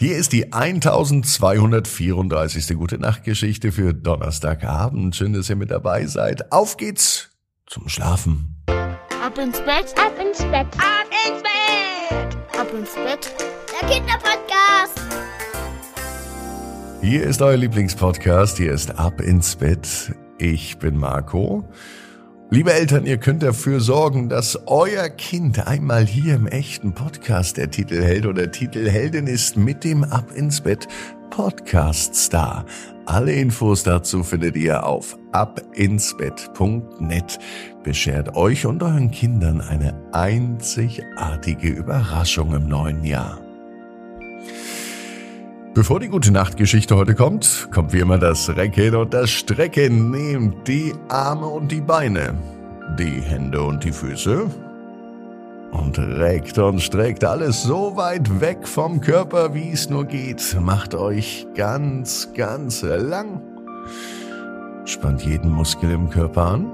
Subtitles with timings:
[0.00, 2.74] Hier ist die 1234.
[2.74, 5.14] Gute Nacht Geschichte für Donnerstagabend.
[5.14, 6.50] Schön, dass ihr mit dabei seid.
[6.52, 7.28] Auf geht's
[7.66, 8.56] zum Schlafen.
[9.22, 13.30] Ab ins Bett, ab ins Bett, ab ins Bett, ab ins Bett.
[13.78, 15.02] Der Kinderpodcast.
[17.02, 18.56] Hier ist euer Lieblingspodcast.
[18.56, 20.14] Hier ist Ab ins Bett.
[20.38, 21.68] Ich bin Marco.
[22.52, 27.70] Liebe Eltern, ihr könnt dafür sorgen, dass euer Kind einmal hier im echten Podcast der
[27.70, 30.88] Titelheld oder Titelheldin ist mit dem Ab ins Bett
[31.30, 32.66] Podcast Star.
[33.06, 37.38] Alle Infos dazu findet ihr auf abinsbett.net.
[37.84, 43.38] Beschert euch und euren Kindern eine einzigartige Überraschung im neuen Jahr.
[45.72, 50.10] Bevor die gute Nachtgeschichte heute kommt, kommt wie immer das Recken und das Strecken.
[50.10, 52.34] Nehmt die Arme und die Beine,
[52.98, 54.50] die Hände und die Füße
[55.70, 60.56] und reckt und streckt alles so weit weg vom Körper, wie es nur geht.
[60.60, 63.40] Macht euch ganz, ganz lang.
[64.86, 66.66] Spannt jeden Muskel im Körper an.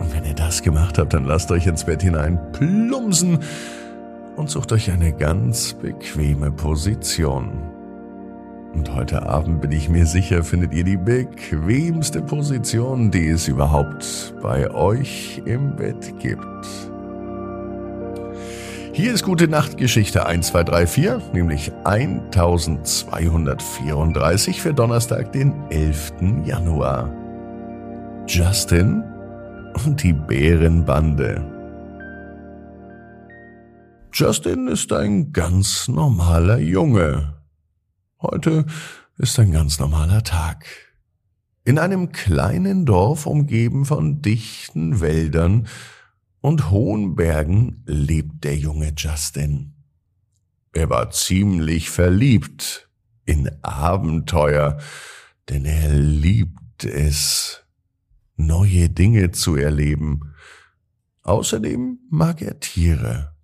[0.00, 3.38] Und wenn ihr das gemacht habt, dann lasst euch ins Bett hinein plumpsen
[4.34, 7.73] und sucht euch eine ganz bequeme Position.
[8.74, 14.34] Und heute Abend bin ich mir sicher, findet ihr die bequemste Position, die es überhaupt
[14.42, 16.66] bei euch im Bett gibt.
[18.92, 26.12] Hier ist gute Nachtgeschichte 1234, nämlich 1234 für Donnerstag, den 11.
[26.44, 27.08] Januar.
[28.26, 29.04] Justin
[29.84, 31.44] und die Bärenbande.
[34.12, 37.33] Justin ist ein ganz normaler Junge.
[38.24, 38.64] Heute
[39.18, 40.64] ist ein ganz normaler Tag.
[41.62, 45.68] In einem kleinen Dorf umgeben von dichten Wäldern
[46.40, 49.74] und hohen Bergen lebt der junge Justin.
[50.72, 52.88] Er war ziemlich verliebt
[53.26, 54.78] in Abenteuer,
[55.50, 57.62] denn er liebt es,
[58.36, 60.34] neue Dinge zu erleben.
[61.24, 63.34] Außerdem mag er Tiere.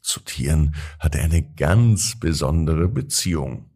[0.00, 3.71] Zu Tieren hat er eine ganz besondere Beziehung.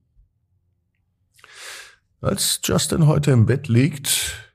[2.27, 4.51] Als Justin heute im Bett liegt,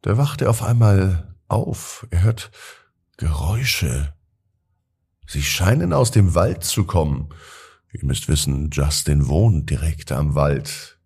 [0.00, 2.04] da wacht er auf einmal auf.
[2.10, 2.50] Er hört
[3.16, 4.12] Geräusche.
[5.28, 7.28] Sie scheinen aus dem Wald zu kommen.
[7.92, 10.98] Ihr müsst wissen, Justin wohnt direkt am Wald.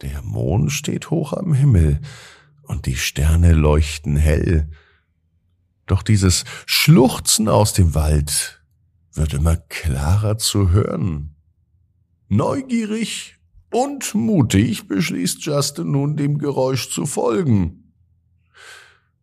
[0.00, 2.00] Der Mond steht hoch am Himmel
[2.62, 4.70] und die Sterne leuchten hell.
[5.84, 8.64] Doch dieses Schluchzen aus dem Wald
[9.12, 11.36] wird immer klarer zu hören.
[12.28, 13.36] Neugierig
[13.70, 17.92] und mutig beschließt Justin nun dem Geräusch zu folgen.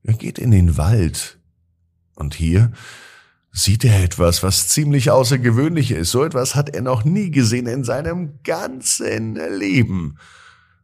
[0.04, 1.40] Er geht in den Wald
[2.16, 2.72] und hier
[3.52, 6.12] sieht er etwas, was ziemlich außergewöhnlich ist.
[6.12, 10.18] So etwas hat er noch nie gesehen in seinem ganzen Leben.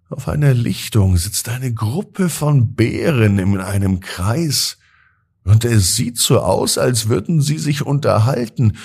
[0.09, 4.77] Auf einer Lichtung sitzt eine Gruppe von Bären in einem Kreis,
[5.45, 8.77] und es sieht so aus, als würden sie sich unterhalten.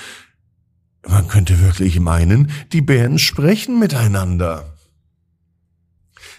[1.09, 4.75] Man könnte wirklich meinen, die Bären sprechen miteinander.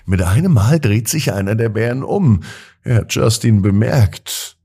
[0.05, 2.43] Mit einem Mal dreht sich einer der Bären um.
[2.83, 4.57] Er hat Justin bemerkt.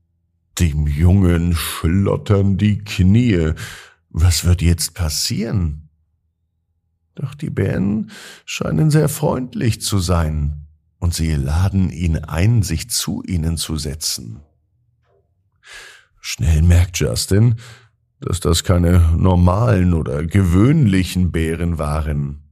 [0.59, 3.53] Dem Jungen schlottern die Knie.
[4.09, 5.89] Was wird jetzt passieren?
[7.15, 8.11] Doch die Bären
[8.45, 10.67] scheinen sehr freundlich zu sein,
[10.99, 14.41] und sie laden ihn ein, sich zu ihnen zu setzen.
[16.21, 17.55] Schnell merkt Justin,
[18.25, 22.49] dass das keine normalen oder gewöhnlichen Bären waren.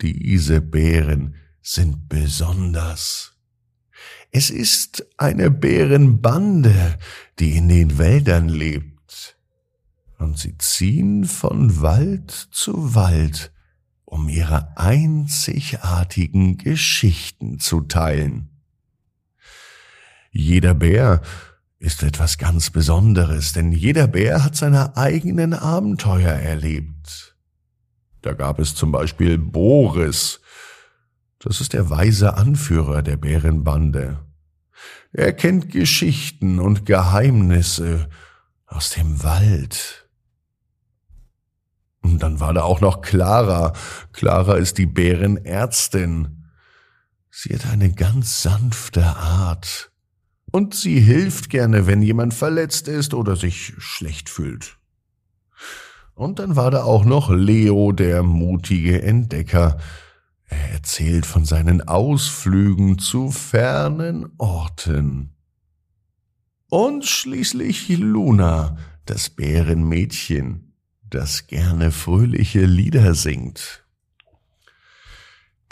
[0.00, 3.36] Diese Bären sind besonders.
[4.30, 6.98] Es ist eine Bärenbande,
[7.38, 9.36] die in den Wäldern lebt,
[10.18, 13.52] und sie ziehen von Wald zu Wald,
[14.06, 18.48] um ihre einzigartigen Geschichten zu teilen.
[20.30, 21.20] Jeder Bär
[21.82, 27.34] ist etwas ganz Besonderes, denn jeder Bär hat seine eigenen Abenteuer erlebt.
[28.20, 30.40] Da gab es zum Beispiel Boris.
[31.40, 34.20] Das ist der weise Anführer der Bärenbande.
[35.12, 38.08] Er kennt Geschichten und Geheimnisse
[38.66, 40.08] aus dem Wald.
[42.00, 43.72] Und dann war da auch noch Clara.
[44.12, 46.44] Clara ist die Bärenärztin.
[47.28, 49.91] Sie hat eine ganz sanfte Art
[50.52, 54.78] und sie hilft gerne, wenn jemand verletzt ist oder sich schlecht fühlt.
[56.14, 59.78] Und dann war da auch noch Leo, der mutige Entdecker.
[60.44, 65.30] Er erzählt von seinen Ausflügen zu fernen Orten.
[66.68, 68.76] Und schließlich Luna,
[69.06, 70.68] das Bärenmädchen.
[71.10, 73.84] das gerne fröhliche Lieder singt.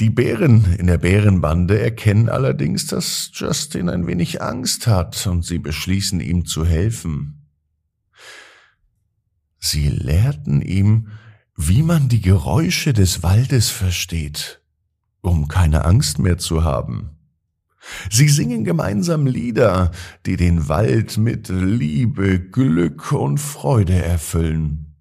[0.01, 5.59] Die Bären in der Bärenbande erkennen allerdings, dass Justin ein wenig Angst hat und sie
[5.59, 7.47] beschließen ihm zu helfen.
[9.59, 11.09] Sie lehrten ihm,
[11.55, 14.63] wie man die Geräusche des Waldes versteht,
[15.21, 17.11] um keine Angst mehr zu haben.
[18.11, 19.91] Sie singen gemeinsam Lieder,
[20.25, 24.97] die den Wald mit Liebe, Glück und Freude erfüllen.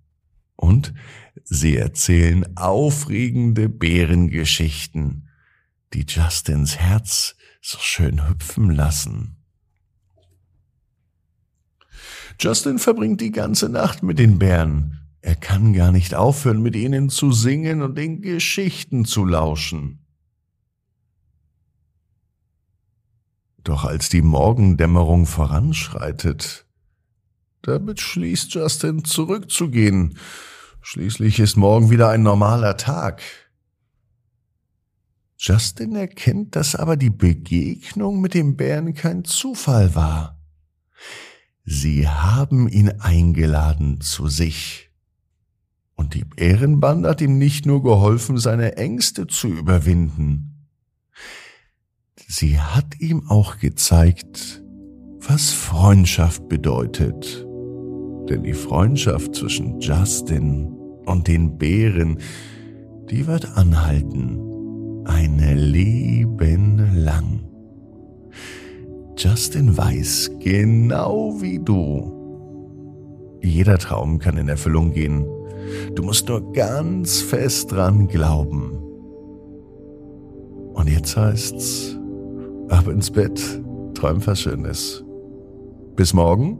[0.57, 0.93] Und
[1.43, 5.29] sie erzählen aufregende Bärengeschichten,
[5.93, 9.37] die Justins Herz so schön hüpfen lassen.
[12.39, 14.99] Justin verbringt die ganze Nacht mit den Bären.
[15.21, 20.05] Er kann gar nicht aufhören, mit ihnen zu singen und den Geschichten zu lauschen.
[23.63, 26.65] Doch als die Morgendämmerung voranschreitet,
[27.61, 30.17] da beschließt Justin zurückzugehen.
[30.91, 33.21] Schließlich ist morgen wieder ein normaler Tag.
[35.37, 40.41] Justin erkennt, dass aber die Begegnung mit dem Bären kein Zufall war.
[41.63, 44.89] Sie haben ihn eingeladen zu sich.
[45.93, 50.69] Und die Bärenband hat ihm nicht nur geholfen, seine Ängste zu überwinden.
[52.27, 54.63] Sie hat ihm auch gezeigt,
[55.19, 57.45] was Freundschaft bedeutet.
[58.27, 60.78] Denn die Freundschaft zwischen Justin
[61.09, 62.19] und den Bären,
[63.09, 64.39] die wird anhalten,
[65.05, 67.41] ein Leben lang.
[69.17, 72.15] Justin weiß, genau wie du.
[73.41, 75.25] Jeder Traum kann in Erfüllung gehen.
[75.95, 78.77] Du musst nur ganz fest dran glauben.
[80.73, 81.97] Und jetzt heißt's,
[82.69, 83.41] ab ins Bett,
[83.95, 85.03] träum was Schönes.
[85.95, 86.59] Bis morgen,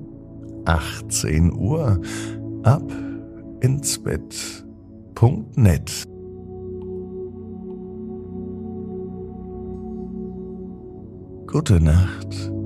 [0.65, 2.01] 18 Uhr,
[2.63, 2.91] ab
[3.61, 6.03] ins Bett.net.
[11.47, 12.58] Gute Nacht.